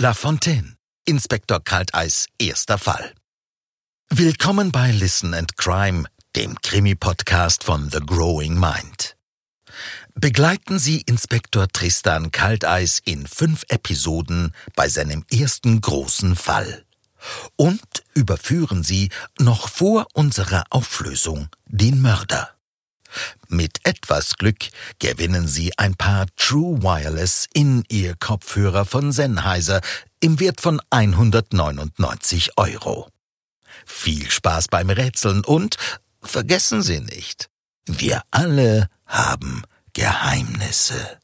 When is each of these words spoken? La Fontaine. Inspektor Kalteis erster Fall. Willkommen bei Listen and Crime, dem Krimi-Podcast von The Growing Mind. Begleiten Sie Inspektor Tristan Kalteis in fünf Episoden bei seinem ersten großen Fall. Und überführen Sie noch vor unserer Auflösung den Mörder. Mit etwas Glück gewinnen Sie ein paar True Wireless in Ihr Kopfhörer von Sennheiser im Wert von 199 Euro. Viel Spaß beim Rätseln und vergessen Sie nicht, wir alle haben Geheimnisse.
La 0.00 0.14
Fontaine. 0.14 0.76
Inspektor 1.06 1.58
Kalteis 1.58 2.26
erster 2.38 2.78
Fall. 2.78 3.14
Willkommen 4.08 4.70
bei 4.70 4.92
Listen 4.92 5.34
and 5.34 5.56
Crime, 5.56 6.04
dem 6.36 6.54
Krimi-Podcast 6.60 7.64
von 7.64 7.90
The 7.90 7.98
Growing 7.98 8.60
Mind. 8.60 9.16
Begleiten 10.14 10.78
Sie 10.78 11.00
Inspektor 11.00 11.66
Tristan 11.66 12.30
Kalteis 12.30 13.00
in 13.04 13.26
fünf 13.26 13.64
Episoden 13.66 14.54
bei 14.76 14.88
seinem 14.88 15.24
ersten 15.32 15.80
großen 15.80 16.36
Fall. 16.36 16.84
Und 17.56 18.04
überführen 18.14 18.84
Sie 18.84 19.10
noch 19.40 19.68
vor 19.68 20.06
unserer 20.12 20.62
Auflösung 20.70 21.48
den 21.66 22.00
Mörder. 22.00 22.57
Mit 23.48 23.80
etwas 23.84 24.36
Glück 24.36 24.68
gewinnen 24.98 25.48
Sie 25.48 25.76
ein 25.78 25.94
paar 25.94 26.26
True 26.36 26.82
Wireless 26.82 27.46
in 27.52 27.84
Ihr 27.88 28.14
Kopfhörer 28.16 28.84
von 28.84 29.12
Sennheiser 29.12 29.80
im 30.20 30.40
Wert 30.40 30.60
von 30.60 30.80
199 30.90 32.56
Euro. 32.56 33.08
Viel 33.86 34.30
Spaß 34.30 34.68
beim 34.68 34.90
Rätseln 34.90 35.44
und 35.44 35.76
vergessen 36.22 36.82
Sie 36.82 37.00
nicht, 37.00 37.48
wir 37.86 38.22
alle 38.30 38.88
haben 39.06 39.62
Geheimnisse. 39.92 41.18